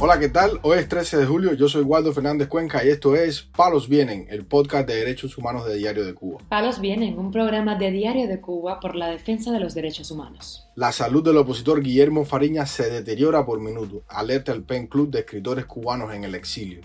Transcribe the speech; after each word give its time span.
Hola, 0.00 0.20
¿qué 0.20 0.28
tal? 0.28 0.60
Hoy 0.62 0.78
es 0.78 0.88
13 0.88 1.16
de 1.16 1.26
julio, 1.26 1.54
yo 1.54 1.68
soy 1.68 1.82
Waldo 1.82 2.12
Fernández 2.12 2.46
Cuenca 2.46 2.84
y 2.84 2.88
esto 2.88 3.16
es 3.16 3.42
Palos 3.42 3.88
Vienen, 3.88 4.28
el 4.30 4.46
podcast 4.46 4.86
de 4.86 4.94
derechos 4.94 5.36
humanos 5.36 5.66
de 5.66 5.74
Diario 5.74 6.06
de 6.06 6.14
Cuba. 6.14 6.38
Palos 6.48 6.80
Vienen, 6.80 7.18
un 7.18 7.32
programa 7.32 7.74
de 7.74 7.90
Diario 7.90 8.28
de 8.28 8.40
Cuba 8.40 8.78
por 8.78 8.94
la 8.94 9.08
defensa 9.08 9.50
de 9.50 9.58
los 9.58 9.74
derechos 9.74 10.12
humanos. 10.12 10.68
La 10.76 10.92
salud 10.92 11.24
del 11.24 11.38
opositor 11.38 11.82
Guillermo 11.82 12.24
Fariña 12.24 12.64
se 12.64 12.88
deteriora 12.88 13.44
por 13.44 13.58
minuto, 13.58 14.04
alerta 14.06 14.52
el 14.52 14.62
PEN 14.62 14.86
Club 14.86 15.10
de 15.10 15.18
escritores 15.18 15.66
cubanos 15.66 16.14
en 16.14 16.22
el 16.22 16.36
exilio. 16.36 16.82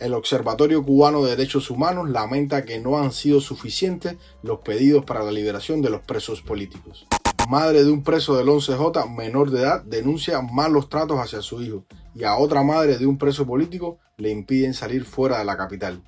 El 0.00 0.12
Observatorio 0.14 0.82
Cubano 0.82 1.22
de 1.22 1.36
Derechos 1.36 1.70
Humanos 1.70 2.10
lamenta 2.10 2.64
que 2.64 2.80
no 2.80 2.98
han 2.98 3.12
sido 3.12 3.40
suficientes 3.40 4.16
los 4.42 4.60
pedidos 4.62 5.04
para 5.04 5.22
la 5.22 5.30
liberación 5.30 5.80
de 5.80 5.90
los 5.90 6.00
presos 6.00 6.42
políticos. 6.42 7.06
Madre 7.48 7.84
de 7.84 7.92
un 7.92 8.02
preso 8.02 8.36
del 8.36 8.48
11J 8.48 9.14
menor 9.16 9.52
de 9.52 9.60
edad 9.60 9.84
denuncia 9.84 10.42
malos 10.42 10.88
tratos 10.88 11.20
hacia 11.20 11.40
su 11.40 11.62
hijo 11.62 11.84
y 12.18 12.24
a 12.24 12.36
otra 12.36 12.64
madre 12.64 12.98
de 12.98 13.06
un 13.06 13.16
preso 13.16 13.46
político 13.46 13.98
le 14.16 14.30
impiden 14.30 14.74
salir 14.74 15.04
fuera 15.04 15.38
de 15.38 15.44
la 15.44 15.56
capital. 15.56 16.02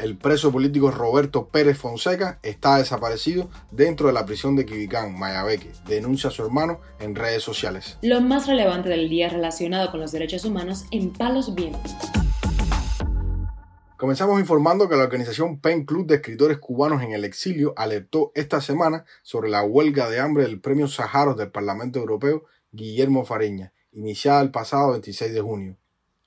El 0.00 0.16
preso 0.16 0.50
político 0.50 0.90
Roberto 0.90 1.46
Pérez 1.46 1.78
Fonseca 1.78 2.40
está 2.42 2.78
desaparecido 2.78 3.48
dentro 3.70 4.08
de 4.08 4.12
la 4.12 4.26
prisión 4.26 4.56
de 4.56 4.66
Quibicán, 4.66 5.16
Mayabeque. 5.16 5.70
Denuncia 5.86 6.30
a 6.30 6.32
su 6.32 6.42
hermano 6.44 6.80
en 6.98 7.14
redes 7.14 7.44
sociales. 7.44 7.96
Lo 8.02 8.20
más 8.20 8.48
relevante 8.48 8.88
del 8.88 9.08
día 9.08 9.28
relacionado 9.28 9.92
con 9.92 10.00
los 10.00 10.10
derechos 10.10 10.44
humanos 10.44 10.86
en 10.90 11.12
Palos 11.12 11.54
Vientos. 11.54 11.94
Comenzamos 13.96 14.40
informando 14.40 14.88
que 14.88 14.96
la 14.96 15.04
organización 15.04 15.60
PEN 15.60 15.84
Club 15.84 16.08
de 16.08 16.16
Escritores 16.16 16.58
Cubanos 16.58 17.04
en 17.04 17.12
el 17.12 17.24
Exilio 17.24 17.72
alertó 17.76 18.32
esta 18.34 18.60
semana 18.60 19.04
sobre 19.22 19.48
la 19.48 19.62
huelga 19.62 20.10
de 20.10 20.18
hambre 20.18 20.42
del 20.42 20.60
Premio 20.60 20.88
Saharos 20.88 21.36
del 21.36 21.52
Parlamento 21.52 22.00
Europeo 22.00 22.46
Guillermo 22.72 23.24
Fariña, 23.24 23.72
iniciada 23.92 24.42
el 24.42 24.50
pasado 24.50 24.92
26 24.92 25.32
de 25.32 25.40
junio. 25.40 25.76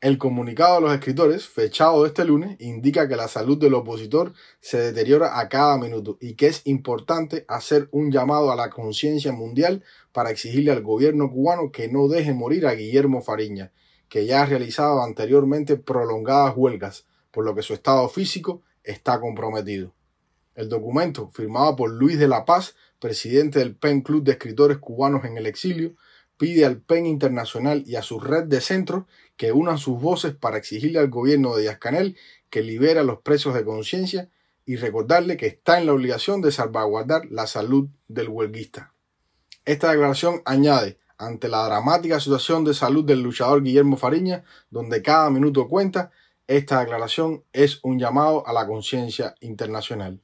El 0.02 0.20
comunicado 0.20 0.76
de 0.76 0.82
los 0.82 0.94
escritores, 0.94 1.48
fechado 1.48 2.06
este 2.06 2.26
lunes, 2.26 2.58
indica 2.60 3.08
que 3.08 3.16
la 3.16 3.28
salud 3.28 3.58
del 3.58 3.74
opositor 3.74 4.34
se 4.60 4.78
deteriora 4.78 5.40
a 5.40 5.50
cada 5.50 5.78
minuto 5.78 6.18
y 6.22 6.36
que 6.36 6.48
es 6.48 6.62
importante 6.66 7.44
hacer 7.48 7.90
un 7.92 8.12
llamado 8.12 8.52
a 8.52 8.56
la 8.56 8.70
conciencia 8.70 9.32
mundial 9.32 9.84
para 10.12 10.30
exigirle 10.30 10.72
al 10.72 10.84
gobierno 10.84 11.32
cubano 11.32 11.72
que 11.72 11.88
no 11.88 12.08
deje 12.08 12.34
morir 12.34 12.68
a 12.68 12.76
Guillermo 12.76 13.22
Fariña, 13.22 13.72
que 14.08 14.28
ya 14.28 14.44
ha 14.44 14.46
realizado 14.46 15.02
anteriormente 15.02 15.76
prolongadas 15.76 16.54
huelgas, 16.56 17.08
por 17.32 17.44
lo 17.44 17.56
que 17.56 17.64
su 17.64 17.74
estado 17.74 18.08
físico 18.08 18.62
está 18.84 19.20
comprometido. 19.20 19.96
El 20.54 20.70
documento, 20.70 21.30
firmado 21.30 21.76
por 21.76 21.90
Luis 21.90 22.20
de 22.20 22.28
la 22.28 22.46
Paz, 22.46 22.76
presidente 23.00 23.60
del 23.60 23.76
PEN 23.76 24.02
Club 24.02 24.24
de 24.24 24.34
Escritores 24.34 24.78
Cubanos 24.78 25.26
en 25.26 25.38
el 25.38 25.48
Exilio, 25.48 25.96
pide 26.38 26.66
al 26.66 26.82
PEN 26.82 27.06
Internacional 27.06 27.84
y 27.86 27.96
a 27.96 28.02
su 28.02 28.20
red 28.20 28.44
de 28.46 28.62
centros 28.62 29.06
que 29.38 29.52
unan 29.52 29.78
sus 29.78 30.00
voces 30.00 30.34
para 30.34 30.58
exigirle 30.58 31.00
al 31.00 31.10
gobierno 31.10 31.56
de 31.56 31.64
Díaz 31.64 31.78
Canel 31.78 32.18
que 32.50 32.62
libere 32.62 33.00
a 33.00 33.04
los 33.04 33.20
presos 33.20 33.54
de 33.54 33.66
conciencia 33.66 34.30
y 34.66 34.78
recordarle 34.78 35.38
que 35.38 35.48
está 35.48 35.80
en 35.80 35.86
la 35.86 35.94
obligación 35.94 36.42
de 36.42 36.52
salvaguardar 36.52 37.26
la 37.30 37.48
salud 37.48 37.88
del 38.08 38.30
huelguista. 38.30 38.94
Esta 39.64 39.92
declaración 39.92 40.42
añade, 40.46 40.98
ante 41.18 41.48
la 41.48 41.66
dramática 41.66 42.20
situación 42.20 42.64
de 42.64 42.74
salud 42.74 43.06
del 43.06 43.22
luchador 43.22 43.64
Guillermo 43.64 43.98
Fariña, 43.98 44.44
donde 44.70 45.02
cada 45.02 45.30
minuto 45.30 45.68
cuenta, 45.68 46.12
esta 46.48 46.80
declaración 46.80 47.44
es 47.54 47.80
un 47.84 48.00
llamado 48.00 48.46
a 48.48 48.54
la 48.54 48.68
conciencia 48.68 49.36
internacional. 49.40 50.22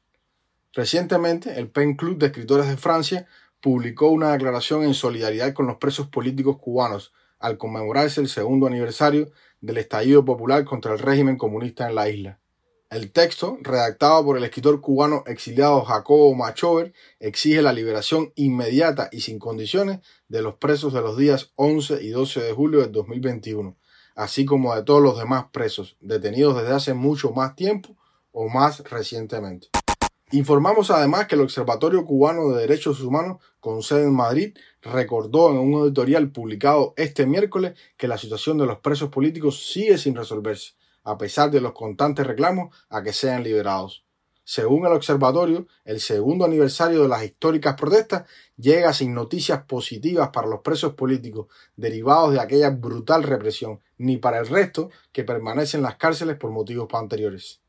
Recientemente, 0.73 1.59
el 1.59 1.69
PEN 1.69 1.95
Club 1.95 2.17
de 2.17 2.27
Escritores 2.27 2.67
de 2.67 2.77
Francia 2.77 3.27
publicó 3.61 4.09
una 4.09 4.31
declaración 4.31 4.83
en 4.83 4.93
solidaridad 4.93 5.53
con 5.53 5.67
los 5.67 5.77
presos 5.77 6.07
políticos 6.07 6.57
cubanos 6.57 7.13
al 7.39 7.57
conmemorarse 7.57 8.21
el 8.21 8.29
segundo 8.29 8.67
aniversario 8.67 9.31
del 9.61 9.77
estallido 9.77 10.25
popular 10.25 10.65
contra 10.65 10.93
el 10.93 10.99
régimen 10.99 11.37
comunista 11.37 11.87
en 11.87 11.95
la 11.95 12.09
isla. 12.09 12.39
El 12.89 13.13
texto, 13.13 13.57
redactado 13.61 14.25
por 14.25 14.37
el 14.37 14.43
escritor 14.43 14.81
cubano 14.81 15.23
exiliado 15.25 15.81
Jacobo 15.85 16.35
Machover, 16.35 16.91
exige 17.19 17.61
la 17.61 17.71
liberación 17.71 18.33
inmediata 18.35 19.07
y 19.13 19.21
sin 19.21 19.39
condiciones 19.39 19.99
de 20.27 20.41
los 20.41 20.55
presos 20.55 20.91
de 20.91 20.99
los 20.99 21.17
días 21.17 21.53
11 21.55 22.03
y 22.03 22.09
12 22.09 22.41
de 22.41 22.51
julio 22.51 22.81
de 22.81 22.87
2021, 22.87 23.77
así 24.15 24.43
como 24.43 24.75
de 24.75 24.83
todos 24.83 25.01
los 25.01 25.17
demás 25.17 25.45
presos 25.53 25.95
detenidos 26.01 26.57
desde 26.57 26.73
hace 26.73 26.93
mucho 26.93 27.31
más 27.31 27.55
tiempo 27.55 27.95
o 28.33 28.49
más 28.49 28.81
recientemente. 28.89 29.69
Informamos 30.33 30.89
además 30.91 31.27
que 31.27 31.35
el 31.35 31.41
Observatorio 31.41 32.05
Cubano 32.05 32.49
de 32.49 32.61
Derechos 32.61 33.01
Humanos, 33.01 33.41
con 33.59 33.83
sede 33.83 34.03
en 34.03 34.15
Madrid, 34.15 34.57
recordó 34.81 35.51
en 35.51 35.57
un 35.57 35.83
editorial 35.83 36.31
publicado 36.31 36.93
este 36.95 37.25
miércoles 37.25 37.73
que 37.97 38.07
la 38.07 38.17
situación 38.17 38.57
de 38.57 38.65
los 38.65 38.79
presos 38.79 39.09
políticos 39.09 39.69
sigue 39.69 39.97
sin 39.97 40.15
resolverse, 40.15 40.75
a 41.03 41.17
pesar 41.17 41.51
de 41.51 41.59
los 41.59 41.73
constantes 41.73 42.25
reclamos 42.25 42.73
a 42.89 43.03
que 43.03 43.11
sean 43.11 43.43
liberados. 43.43 44.05
Según 44.45 44.85
el 44.85 44.93
observatorio, 44.93 45.67
el 45.83 45.99
segundo 45.99 46.45
aniversario 46.45 47.01
de 47.01 47.09
las 47.09 47.25
históricas 47.25 47.75
protestas 47.75 48.23
llega 48.55 48.93
sin 48.93 49.13
noticias 49.13 49.65
positivas 49.65 50.29
para 50.29 50.47
los 50.47 50.61
presos 50.61 50.93
políticos 50.93 51.47
derivados 51.75 52.31
de 52.31 52.39
aquella 52.39 52.69
brutal 52.69 53.23
represión, 53.23 53.81
ni 53.97 54.15
para 54.15 54.39
el 54.39 54.47
resto 54.47 54.91
que 55.11 55.25
permanecen 55.25 55.79
en 55.79 55.83
las 55.83 55.97
cárceles 55.97 56.37
por 56.37 56.51
motivos 56.51 56.87
anteriores. 56.93 57.59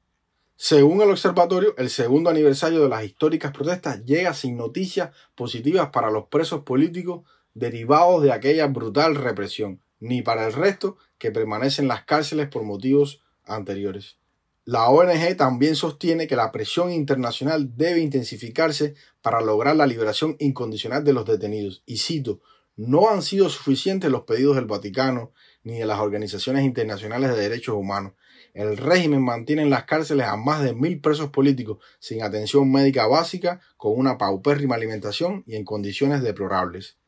Según 0.65 1.03
el 1.03 1.11
observatorio, 1.11 1.75
el 1.77 1.91
segundo 1.91 2.31
aniversario 2.31 2.83
de 2.83 2.89
las 2.89 3.03
históricas 3.03 3.51
protestas 3.51 4.05
llega 4.05 4.33
sin 4.33 4.57
noticias 4.57 5.11
positivas 5.35 5.91
para 5.91 6.09
los 6.09 6.29
presos 6.29 6.63
políticos 6.63 7.23
derivados 7.53 8.23
de 8.23 8.31
aquella 8.31 8.69
brutal 8.69 9.17
represión, 9.17 9.81
ni 9.99 10.23
para 10.23 10.47
el 10.47 10.53
resto 10.53 10.99
que 11.19 11.33
permanecen 11.33 11.87
en 11.87 11.89
las 11.89 12.05
cárceles 12.05 12.47
por 12.47 12.63
motivos 12.63 13.25
anteriores. 13.45 14.19
La 14.65 14.89
ONG 14.89 15.37
también 15.37 15.75
sostiene 15.75 16.29
que 16.29 16.37
la 16.37 16.53
presión 16.53 16.93
internacional 16.93 17.77
debe 17.77 17.99
intensificarse 17.99 18.95
para 19.21 19.41
lograr 19.41 19.75
la 19.75 19.89
liberación 19.89 20.37
incondicional 20.39 21.03
de 21.03 21.13
los 21.13 21.27
detenidos. 21.27 21.83
Y 21.87 21.97
cito, 21.97 22.41
no 22.77 23.09
han 23.09 23.23
sido 23.23 23.49
suficientes 23.49 24.13
los 24.13 24.23
pedidos 24.23 24.55
del 24.55 24.67
Vaticano 24.67 25.33
ni 25.65 25.81
de 25.81 25.87
las 25.87 25.99
organizaciones 25.99 26.65
internacionales 26.65 27.31
de 27.31 27.43
derechos 27.43 27.75
humanos 27.75 28.13
el 28.55 28.77
régimen 28.77 29.23
mantiene 29.23 29.63
en 29.63 29.71
las 29.71 29.85
cárceles 29.85 30.27
a 30.27 30.37
más 30.37 30.63
de 30.63 30.75
mil 30.75 31.01
presos 31.01 31.31
políticos 31.31 31.79
sin 31.99 32.23
atención 32.23 32.71
médica 32.71 33.07
básica, 33.07 33.61
con 33.77 33.99
una 33.99 34.19
paupérrima 34.19 34.75
alimentación 34.75 35.43
y 35.47 35.57
en 35.57 35.65
condiciones 35.65 36.23
deplorables. 36.23 36.99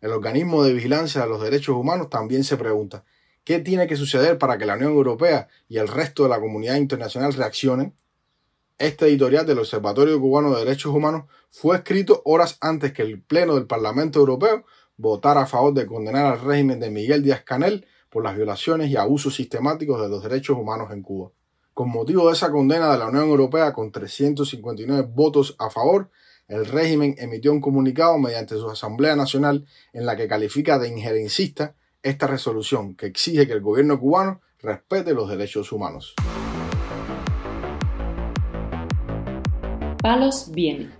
El 0.00 0.12
organismo 0.12 0.62
de 0.64 0.72
vigilancia 0.72 1.22
de 1.22 1.28
los 1.28 1.42
derechos 1.42 1.76
humanos 1.76 2.08
también 2.08 2.44
se 2.44 2.56
pregunta 2.56 3.04
¿qué 3.44 3.58
tiene 3.58 3.86
que 3.86 3.96
suceder 3.96 4.38
para 4.38 4.58
que 4.58 4.66
la 4.66 4.76
Unión 4.76 4.92
Europea 4.92 5.48
y 5.68 5.78
el 5.78 5.88
resto 5.88 6.22
de 6.22 6.28
la 6.30 6.40
comunidad 6.40 6.76
internacional 6.76 7.34
reaccionen? 7.34 7.94
Este 8.78 9.06
editorial 9.06 9.44
del 9.44 9.58
Observatorio 9.58 10.18
Cubano 10.18 10.52
de 10.54 10.64
Derechos 10.64 10.94
Humanos 10.94 11.24
fue 11.50 11.76
escrito 11.76 12.22
horas 12.24 12.56
antes 12.60 12.92
que 12.92 13.02
el 13.02 13.20
Pleno 13.20 13.56
del 13.56 13.66
Parlamento 13.66 14.20
Europeo 14.20 14.64
votara 14.96 15.42
a 15.42 15.46
favor 15.46 15.74
de 15.74 15.86
condenar 15.86 16.26
al 16.26 16.40
régimen 16.40 16.80
de 16.80 16.90
Miguel 16.90 17.22
Díaz 17.22 17.42
Canel 17.42 17.86
por 18.10 18.24
las 18.24 18.36
violaciones 18.36 18.90
y 18.90 18.96
abusos 18.96 19.34
sistemáticos 19.34 20.00
de 20.02 20.08
los 20.08 20.22
derechos 20.22 20.58
humanos 20.58 20.90
en 20.92 21.02
Cuba. 21.02 21.30
Con 21.72 21.88
motivo 21.88 22.26
de 22.26 22.34
esa 22.34 22.50
condena 22.50 22.92
de 22.92 22.98
la 22.98 23.06
Unión 23.06 23.28
Europea 23.28 23.72
con 23.72 23.90
359 23.90 25.08
votos 25.14 25.56
a 25.58 25.70
favor, 25.70 26.10
el 26.48 26.66
régimen 26.66 27.14
emitió 27.16 27.52
un 27.52 27.60
comunicado 27.60 28.18
mediante 28.18 28.56
su 28.56 28.68
Asamblea 28.68 29.14
Nacional 29.14 29.64
en 29.92 30.04
la 30.04 30.16
que 30.16 30.26
califica 30.26 30.78
de 30.78 30.88
injerencista 30.88 31.76
esta 32.02 32.26
resolución 32.26 32.96
que 32.96 33.06
exige 33.06 33.46
que 33.46 33.52
el 33.52 33.60
gobierno 33.60 34.00
cubano 34.00 34.40
respete 34.58 35.14
los 35.14 35.28
derechos 35.30 35.70
humanos. 35.70 36.14
Palos. 40.00 40.50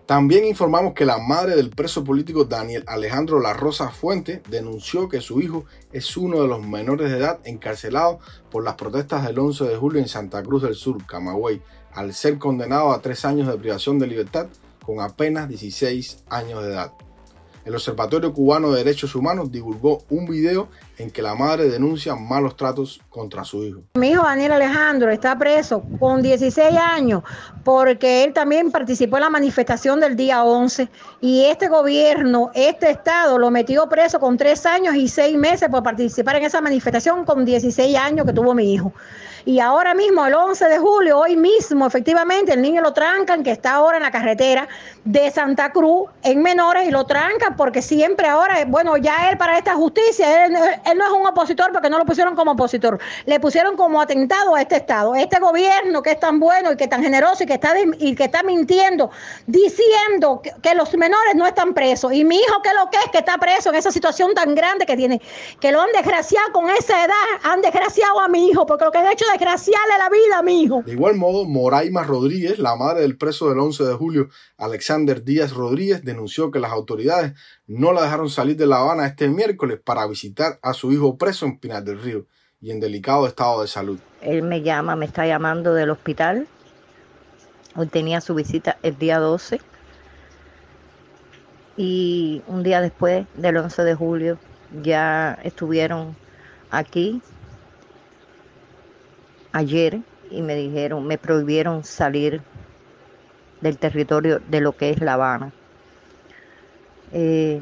También 0.06 0.44
informamos 0.44 0.94
que 0.94 1.05
la 1.05 1.19
madre 1.19 1.56
del 1.56 1.70
preso 1.70 2.05
político 2.05 2.44
Daniel 2.44 2.85
Alejandro 2.87 3.41
La 3.41 3.52
Rosa 3.52 3.91
Fuente 3.91 4.43
denunció 4.49 5.08
que 5.08 5.20
su 5.20 5.41
hijo 5.41 5.64
es 5.93 6.17
uno 6.17 6.41
de 6.43 6.49
los 6.49 6.67
menores 6.67 7.11
de 7.11 7.19
edad 7.19 7.41
encarcelados 7.44 8.19
por 8.50 8.64
las 8.64 8.75
protestas 8.75 9.26
del 9.26 9.38
11 9.38 9.64
de 9.64 9.76
julio 9.76 10.00
en 10.00 10.08
Santa 10.08 10.43
Cruz 10.43 10.62
del 10.62 10.75
Sur, 10.75 11.05
Camagüey, 11.06 11.61
al 11.93 12.14
ser 12.14 12.38
condenado 12.38 12.93
a 12.93 13.00
tres 13.00 13.25
años 13.25 13.49
de 13.49 13.58
privación 13.58 13.99
de 13.99 14.06
libertad 14.06 14.47
con 14.85 15.00
apenas 15.00 15.49
16 15.49 16.25
años 16.29 16.62
de 16.62 16.70
edad 16.70 16.93
el 17.65 17.75
Observatorio 17.75 18.33
Cubano 18.33 18.73
de 18.73 18.79
Derechos 18.85 19.15
Humanos 19.15 19.53
divulgó 19.53 20.03
un 20.09 20.27
video 20.27 20.69
en 20.99 21.11
que 21.11 21.23
la 21.23 21.35
madre 21.35 21.69
denuncia 21.69 22.15
malos 22.15 22.57
tratos 22.57 23.01
contra 23.09 23.45
su 23.45 23.65
hijo. 23.65 23.83
Mi 23.95 24.11
hijo 24.11 24.23
Daniel 24.23 24.53
Alejandro 24.53 25.11
está 25.11 25.39
preso 25.39 25.83
con 25.99 26.23
16 26.23 26.77
años 26.77 27.23
porque 27.65 28.25
él 28.25 28.33
también 28.33 28.71
participó 28.71 29.17
en 29.17 29.25
la 29.25 29.31
manifestación 29.31 30.01
del 30.01 30.17
día 30.17 30.45
11 30.45 30.89
y 31.21 31.45
este 31.45 31.69
gobierno, 31.69 32.51
este 32.55 32.91
estado 32.91 33.39
lo 33.39 33.51
metió 33.51 33.89
preso 33.89 34.21
con 34.21 34.37
tres 34.37 34.65
años 34.67 34.95
y 34.95 35.09
seis 35.09 35.37
meses 35.37 35.69
por 35.69 35.83
participar 35.83 36.37
en 36.37 36.45
esa 36.45 36.61
manifestación 36.61 37.25
con 37.25 37.45
16 37.45 37.97
años 37.97 38.27
que 38.27 38.33
tuvo 38.33 38.55
mi 38.55 38.73
hijo. 38.73 38.93
Y 39.45 39.59
ahora 39.59 39.95
mismo, 39.95 40.27
el 40.27 40.35
11 40.35 40.67
de 40.67 40.79
julio, 40.79 41.19
hoy 41.19 41.37
mismo, 41.37 41.87
efectivamente, 41.87 42.53
el 42.53 42.61
niño 42.61 42.83
lo 42.83 42.93
trancan, 42.93 43.43
que 43.43 43.51
está 43.51 43.75
ahora 43.75 43.97
en 43.97 44.03
la 44.03 44.11
carretera 44.11 44.69
de 45.05 45.31
Santa 45.31 45.73
Cruz, 45.73 46.11
en 46.23 46.43
menores, 46.43 46.87
y 46.87 46.91
lo 46.91 47.07
trancan 47.07 47.50
porque 47.56 47.82
siempre 47.82 48.26
ahora, 48.26 48.64
bueno, 48.67 48.97
ya 48.97 49.31
él 49.31 49.38
para 49.38 49.58
esta 49.58 49.75
justicia, 49.75 50.47
él, 50.47 50.55
él 50.55 50.99
no 50.99 51.05
es 51.05 51.12
un 51.12 51.26
opositor 51.26 51.73
porque 51.73 51.91
no 51.91 51.99
lo 51.99 52.05
pusieron 52.05 52.35
como 52.35 52.52
opositor, 52.52 52.99
le 53.26 53.41
pusieron 53.41 53.76
como 53.76 54.00
atentado 54.00 54.55
a 54.55 54.62
este 54.62 54.76
Estado. 54.76 55.14
Este 55.14 55.38
gobierno 55.38 56.02
que 56.02 56.12
es 56.12 56.20
tan 56.20 56.41
bueno 56.41 56.73
y 56.73 56.76
que 56.76 56.88
tan 56.88 57.02
generoso 57.02 57.44
y 57.44 57.47
que 57.47 57.55
está, 57.55 57.75
y 57.99 58.14
que 58.14 58.25
está 58.25 58.43
mintiendo, 58.43 59.11
diciendo 59.47 60.41
que, 60.43 60.52
que 60.62 60.75
los 60.75 60.94
menores 60.97 61.35
no 61.35 61.47
están 61.47 61.75
presos. 61.75 62.12
Y 62.12 62.25
mi 62.25 62.37
hijo, 62.37 62.62
que 62.62 62.70
lo 62.75 62.91
que 62.91 62.99
es, 62.99 63.11
que 63.11 63.19
está 63.19 63.38
preso 63.38 63.70
en 63.70 63.76
esa 63.76 63.91
situación 63.91 64.35
tan 64.35 64.55
grande 64.55 64.87
que 64.87 64.97
tiene, 64.97 65.20
que 65.61 65.73
lo 65.73 65.81
han 65.81 65.93
desgraciado 65.93 66.52
con 66.52 66.70
esa 66.70 67.05
edad, 67.05 67.14
han 67.43 67.61
desgraciado 67.61 68.20
a 68.20 68.29
mi 68.29 68.49
hijo, 68.49 68.67
porque 68.67 68.85
lo 68.85 68.91
que 68.91 68.99
han 68.99 69.06
hecho 69.06 69.25
es 69.26 69.32
desgraciarle 69.32 69.99
la 69.99 70.08
vida 70.08 70.38
a 70.38 70.43
mi 70.43 70.62
hijo. 70.62 70.82
De 70.85 70.93
igual 70.93 71.17
modo, 71.17 71.44
Moraima 71.44 72.02
Rodríguez, 72.02 72.58
la 72.58 72.76
madre 72.76 73.02
del 73.02 73.17
preso 73.17 73.49
del 73.49 73.58
11 73.58 73.85
de 73.85 73.94
julio, 73.94 74.29
Alexander 74.56 75.23
Díaz 75.23 75.52
Rodríguez, 75.52 76.05
denunció 76.05 76.50
que 76.50 76.58
las 76.58 76.73
autoridades 76.73 77.32
no 77.66 77.92
la 77.92 78.02
dejaron 78.02 78.31
salir 78.31 78.56
de 78.56 78.66
La 78.66 78.78
Habana 78.78 79.06
este 79.06 79.28
miércoles 79.28 79.81
para 79.82 80.06
visitar 80.06 80.58
a 80.62 80.72
su 80.72 80.92
hijo 80.92 81.16
preso 81.16 81.46
en 81.46 81.58
Pinar 81.58 81.84
del 81.84 82.00
Río 82.00 82.26
y 82.60 82.70
en 82.70 82.81
delicado 82.81 83.26
estado 83.26 83.62
de 83.62 83.69
salud. 83.69 83.98
Él 84.20 84.42
me 84.42 84.62
llama, 84.62 84.96
me 84.96 85.06
está 85.06 85.26
llamando 85.26 85.75
del 85.75 85.90
hospital. 85.90 86.46
Hoy 87.76 87.87
tenía 87.87 88.20
su 88.20 88.34
visita 88.34 88.78
el 88.82 88.98
día 88.98 89.19
12 89.19 89.60
y 91.76 92.42
un 92.46 92.62
día 92.62 92.81
después 92.81 93.26
del 93.34 93.56
11 93.56 93.84
de 93.84 93.94
julio 93.94 94.38
ya 94.82 95.38
estuvieron 95.42 96.16
aquí 96.70 97.22
ayer 99.52 100.00
y 100.31 100.42
me 100.42 100.54
dijeron, 100.54 101.06
me 101.06 101.19
prohibieron 101.19 101.84
salir 101.84 102.42
del 103.60 103.78
territorio 103.78 104.40
de 104.40 104.60
lo 104.60 104.76
que 104.76 104.90
es 104.90 105.00
La 105.00 105.14
Habana. 105.14 105.52
Eh, 107.12 107.61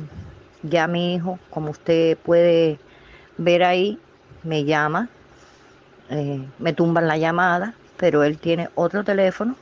ya 0.62 0.86
mi 0.86 1.14
hijo, 1.14 1.38
como 1.50 1.70
usted 1.70 2.16
puede 2.18 2.78
ver 3.36 3.62
ahí, 3.62 3.98
me 4.42 4.64
llama, 4.64 5.08
eh, 6.10 6.44
me 6.58 6.72
tumban 6.72 7.06
la 7.06 7.16
llamada, 7.16 7.74
pero 7.96 8.24
él 8.24 8.38
tiene 8.38 8.68
otro 8.74 9.04
teléfono 9.04 9.56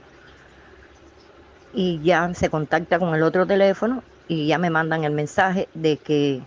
y 1.73 2.01
ya 2.03 2.33
se 2.35 2.49
contacta 2.49 2.99
con 2.99 3.15
el 3.15 3.23
otro 3.23 3.47
teléfono 3.47 4.03
y 4.29 4.47
ya 4.47 4.59
me 4.59 4.71
mandan 4.71 5.05
el 5.05 5.13
mensaje 5.13 5.69
de 5.75 5.97
que 5.99 6.41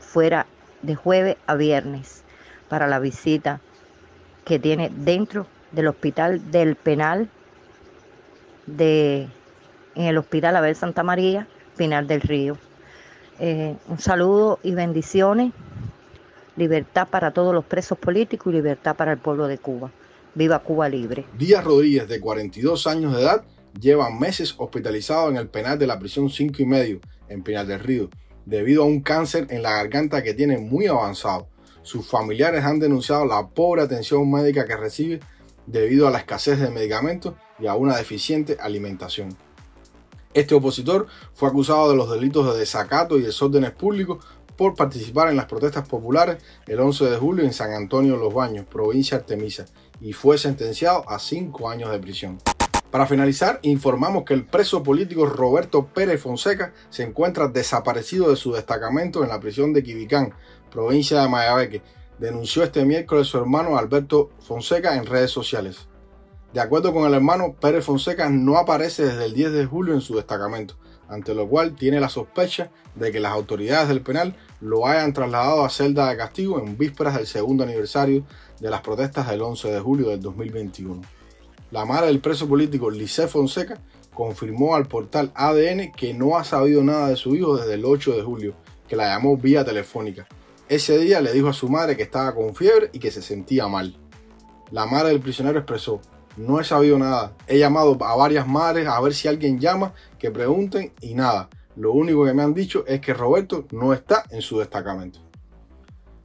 fuera 0.00 0.46
de 0.82 0.94
jueves 0.94 1.36
a 1.46 1.54
viernes 1.54 2.22
para 2.68 2.86
la 2.86 2.98
visita 2.98 3.60
que 4.44 4.58
tiene 4.58 4.90
dentro 4.90 5.46
del 5.70 5.88
hospital 5.88 6.50
del 6.50 6.76
penal 6.76 7.28
de 8.66 9.28
en 9.94 10.04
el 10.06 10.16
hospital 10.18 10.56
Abel 10.56 10.74
Santa 10.74 11.02
María, 11.02 11.46
Pinar 11.76 12.06
del 12.06 12.20
Río. 12.20 12.56
Eh, 13.38 13.74
un 13.88 13.98
saludo 13.98 14.58
y 14.62 14.72
bendiciones. 14.72 15.52
Libertad 16.56 17.08
para 17.08 17.32
todos 17.32 17.54
los 17.54 17.64
presos 17.64 17.98
políticos 17.98 18.52
y 18.52 18.56
libertad 18.56 18.94
para 18.94 19.12
el 19.12 19.18
pueblo 19.18 19.46
de 19.46 19.58
Cuba. 19.58 19.90
Viva 20.34 20.58
Cuba 20.60 20.88
libre. 20.88 21.24
Díaz 21.36 21.64
Rodríguez, 21.64 22.08
de 22.08 22.20
42 22.20 22.86
años 22.86 23.14
de 23.14 23.22
edad, 23.22 23.44
lleva 23.80 24.10
meses 24.10 24.54
hospitalizado 24.58 25.30
en 25.30 25.36
el 25.36 25.48
penal 25.48 25.78
de 25.78 25.86
la 25.86 25.98
prisión 25.98 26.28
5 26.28 26.62
y 26.62 26.66
medio 26.66 27.00
en 27.28 27.42
Pinar 27.42 27.66
del 27.66 27.80
Río, 27.80 28.10
debido 28.44 28.82
a 28.82 28.86
un 28.86 29.00
cáncer 29.00 29.46
en 29.50 29.62
la 29.62 29.72
garganta 29.72 30.22
que 30.22 30.34
tiene 30.34 30.58
muy 30.58 30.86
avanzado. 30.86 31.48
Sus 31.82 32.06
familiares 32.06 32.64
han 32.64 32.78
denunciado 32.78 33.24
la 33.24 33.48
pobre 33.48 33.82
atención 33.82 34.30
médica 34.30 34.66
que 34.66 34.76
recibe 34.76 35.20
debido 35.66 36.06
a 36.06 36.10
la 36.10 36.18
escasez 36.18 36.60
de 36.60 36.70
medicamentos 36.70 37.34
y 37.58 37.66
a 37.66 37.74
una 37.74 37.96
deficiente 37.96 38.56
alimentación. 38.60 39.36
Este 40.34 40.54
opositor 40.54 41.06
fue 41.34 41.48
acusado 41.48 41.90
de 41.90 41.96
los 41.96 42.10
delitos 42.10 42.52
de 42.52 42.58
desacato 42.58 43.18
y 43.18 43.22
desórdenes 43.22 43.72
públicos 43.72 44.24
por 44.56 44.74
participar 44.74 45.28
en 45.28 45.36
las 45.36 45.46
protestas 45.46 45.86
populares 45.86 46.42
el 46.66 46.80
11 46.80 47.10
de 47.10 47.16
julio 47.18 47.44
en 47.44 47.52
San 47.52 47.72
Antonio 47.72 48.16
Los 48.16 48.32
Baños, 48.32 48.66
provincia 48.66 49.18
Artemisa, 49.18 49.66
y 50.00 50.12
fue 50.14 50.38
sentenciado 50.38 51.04
a 51.08 51.18
cinco 51.18 51.68
años 51.68 51.90
de 51.90 51.98
prisión. 51.98 52.38
Para 52.90 53.06
finalizar, 53.06 53.58
informamos 53.62 54.24
que 54.24 54.34
el 54.34 54.44
preso 54.44 54.82
político 54.82 55.26
Roberto 55.26 55.86
Pérez 55.86 56.20
Fonseca 56.20 56.72
se 56.90 57.02
encuentra 57.02 57.48
desaparecido 57.48 58.30
de 58.30 58.36
su 58.36 58.52
destacamento 58.52 59.22
en 59.22 59.30
la 59.30 59.40
prisión 59.40 59.72
de 59.72 59.82
Quibicán, 59.82 60.34
provincia 60.70 61.20
de 61.22 61.28
Mayabeque. 61.28 61.82
Denunció 62.18 62.62
este 62.62 62.84
miércoles 62.84 63.26
su 63.26 63.38
hermano 63.38 63.76
Alberto 63.76 64.30
Fonseca 64.40 64.96
en 64.96 65.06
redes 65.06 65.30
sociales. 65.30 65.88
De 66.52 66.60
acuerdo 66.60 66.92
con 66.92 67.06
el 67.06 67.14
hermano, 67.14 67.54
Pérez 67.58 67.84
Fonseca 67.84 68.28
no 68.28 68.58
aparece 68.58 69.06
desde 69.06 69.24
el 69.24 69.32
10 69.32 69.52
de 69.52 69.64
julio 69.64 69.94
en 69.94 70.02
su 70.02 70.16
destacamento, 70.16 70.74
ante 71.08 71.34
lo 71.34 71.48
cual 71.48 71.74
tiene 71.74 71.98
la 71.98 72.10
sospecha 72.10 72.70
de 72.94 73.10
que 73.10 73.20
las 73.20 73.32
autoridades 73.32 73.88
del 73.88 74.02
penal 74.02 74.36
lo 74.60 74.86
hayan 74.86 75.14
trasladado 75.14 75.64
a 75.64 75.70
celda 75.70 76.10
de 76.10 76.16
castigo 76.18 76.60
en 76.60 76.76
vísperas 76.76 77.14
del 77.14 77.26
segundo 77.26 77.64
aniversario 77.64 78.24
de 78.60 78.68
las 78.68 78.82
protestas 78.82 79.28
del 79.28 79.40
11 79.40 79.70
de 79.70 79.80
julio 79.80 80.08
del 80.08 80.20
2021. 80.20 81.00
La 81.70 81.86
madre 81.86 82.08
del 82.08 82.20
preso 82.20 82.46
político 82.46 82.90
Lice 82.90 83.28
Fonseca 83.28 83.80
confirmó 84.12 84.74
al 84.74 84.86
portal 84.86 85.32
ADN 85.34 85.90
que 85.92 86.12
no 86.12 86.36
ha 86.36 86.44
sabido 86.44 86.84
nada 86.84 87.08
de 87.08 87.16
su 87.16 87.34
hijo 87.34 87.56
desde 87.56 87.74
el 87.74 87.84
8 87.86 88.12
de 88.12 88.22
julio, 88.22 88.54
que 88.86 88.96
la 88.96 89.06
llamó 89.06 89.38
vía 89.38 89.64
telefónica. 89.64 90.26
Ese 90.68 90.98
día 90.98 91.22
le 91.22 91.32
dijo 91.32 91.48
a 91.48 91.54
su 91.54 91.70
madre 91.70 91.96
que 91.96 92.02
estaba 92.02 92.34
con 92.34 92.54
fiebre 92.54 92.90
y 92.92 92.98
que 92.98 93.10
se 93.10 93.22
sentía 93.22 93.68
mal. 93.68 93.96
La 94.70 94.84
madre 94.84 95.08
del 95.08 95.20
prisionero 95.20 95.58
expresó, 95.58 96.00
no 96.36 96.60
he 96.60 96.64
sabido 96.64 96.98
nada. 96.98 97.32
He 97.46 97.58
llamado 97.58 97.96
a 98.04 98.16
varias 98.16 98.46
madres 98.46 98.88
a 98.88 99.00
ver 99.00 99.14
si 99.14 99.28
alguien 99.28 99.58
llama, 99.58 99.92
que 100.18 100.30
pregunten 100.30 100.92
y 101.00 101.14
nada. 101.14 101.48
Lo 101.76 101.92
único 101.92 102.24
que 102.24 102.34
me 102.34 102.42
han 102.42 102.54
dicho 102.54 102.84
es 102.86 103.00
que 103.00 103.14
Roberto 103.14 103.66
no 103.72 103.92
está 103.92 104.24
en 104.30 104.42
su 104.42 104.58
destacamento. 104.58 105.20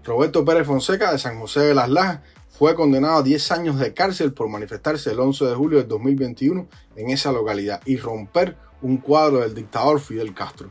Roberto 0.03 0.45
Pérez 0.45 0.65
Fonseca 0.65 1.11
de 1.11 1.19
San 1.19 1.39
José 1.39 1.61
de 1.61 1.75
las 1.75 1.89
Lajas 1.89 2.21
fue 2.49 2.75
condenado 2.75 3.17
a 3.17 3.23
10 3.23 3.51
años 3.51 3.79
de 3.79 3.93
cárcel 3.93 4.33
por 4.33 4.49
manifestarse 4.49 5.11
el 5.11 5.19
11 5.19 5.45
de 5.45 5.55
julio 5.55 5.77
de 5.79 5.83
2021 5.85 6.67
en 6.95 7.09
esa 7.09 7.31
localidad 7.31 7.81
y 7.85 7.97
romper 7.97 8.57
un 8.81 8.97
cuadro 8.97 9.39
del 9.39 9.53
dictador 9.53 9.99
Fidel 9.99 10.33
Castro. 10.33 10.69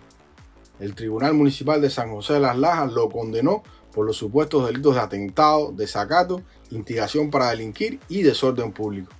El 0.80 0.94
Tribunal 0.94 1.34
Municipal 1.34 1.80
de 1.80 1.90
San 1.90 2.10
José 2.10 2.34
de 2.34 2.40
las 2.40 2.58
Lajas 2.58 2.92
lo 2.92 3.08
condenó 3.08 3.62
por 3.92 4.04
los 4.04 4.16
supuestos 4.16 4.66
delitos 4.66 4.94
de 4.94 5.00
atentado, 5.00 5.72
desacato, 5.72 6.42
instigación 6.70 7.30
para 7.30 7.50
delinquir 7.50 7.98
y 8.08 8.22
desorden 8.22 8.72
público. 8.72 9.10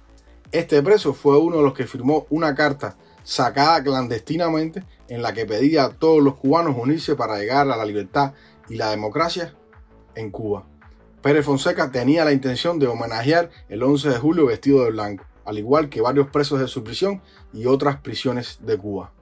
Este 0.53 0.83
preso 0.83 1.13
fue 1.13 1.39
uno 1.39 1.57
de 1.57 1.63
los 1.63 1.75
que 1.75 1.87
firmó 1.87 2.27
una 2.31 2.55
carta 2.55 2.97
sacada 3.25 3.83
clandestinamente 3.83 4.85
en 5.09 5.21
la 5.23 5.33
que 5.33 5.45
pedía 5.45 5.85
a 5.85 5.91
todos 5.91 6.23
los 6.23 6.37
cubanos 6.37 6.77
unirse 6.79 7.17
para 7.17 7.39
llegar 7.39 7.69
a 7.69 7.77
la 7.77 7.85
libertad 7.85 8.33
y 8.69 8.77
la 8.77 8.91
democracia 8.91 9.55
en 10.15 10.31
Cuba. 10.31 10.65
Pérez 11.23 11.45
Fonseca 11.45 11.91
tenía 11.91 12.25
la 12.25 12.33
intención 12.33 12.79
de 12.79 12.87
homenajear 12.87 13.51
el 13.69 13.83
11 13.83 14.11
de 14.11 14.19
julio 14.19 14.47
vestido 14.47 14.85
de 14.85 14.93
blanco, 14.93 15.25
al 15.45 15.59
igual 15.59 15.89
que 15.89 16.01
varios 16.01 16.29
presos 16.29 16.61
de 16.61 16.69
su 16.69 16.85
prisión 16.85 17.21
y 17.53 17.67
otras 17.67 17.97
prisiones 17.97 18.61
de 18.63 18.79
Cuba. 18.79 19.13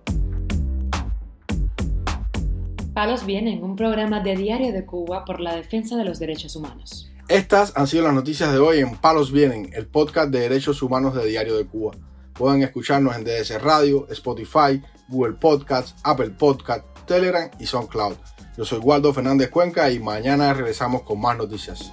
Palos 2.92 3.24
Vienen, 3.24 3.64
un 3.64 3.74
programa 3.74 4.20
de 4.20 4.36
Diario 4.36 4.72
de 4.72 4.84
Cuba 4.84 5.24
por 5.24 5.40
la 5.40 5.56
defensa 5.56 5.96
de 5.96 6.04
los 6.04 6.18
derechos 6.18 6.54
humanos. 6.54 7.10
Estas 7.28 7.72
han 7.74 7.86
sido 7.86 8.04
las 8.04 8.12
noticias 8.12 8.52
de 8.52 8.58
hoy 8.58 8.80
en 8.80 8.96
Palos 8.96 9.32
Vienen, 9.32 9.70
el 9.72 9.86
podcast 9.86 10.30
de 10.30 10.40
derechos 10.40 10.82
humanos 10.82 11.14
de 11.14 11.24
Diario 11.26 11.56
de 11.56 11.66
Cuba. 11.66 11.94
Pueden 12.34 12.62
escucharnos 12.62 13.16
en 13.16 13.24
DS 13.24 13.62
Radio, 13.62 14.06
Spotify, 14.10 14.82
Google 15.08 15.32
Podcasts, 15.34 15.94
Apple 16.02 16.30
Podcasts, 16.30 16.86
Telegram 17.06 17.50
y 17.58 17.64
SoundCloud. 17.64 18.16
Yo 18.58 18.64
soy 18.66 18.78
Waldo 18.80 19.14
Fernández 19.14 19.48
Cuenca 19.48 19.90
y 19.90 20.00
mañana 20.00 20.52
regresamos 20.52 21.02
con 21.02 21.18
más 21.18 21.38
noticias. 21.38 21.92